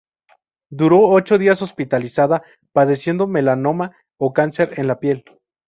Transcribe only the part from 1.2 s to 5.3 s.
días hospitalizada, padeciendo melanoma o cáncer en la piel.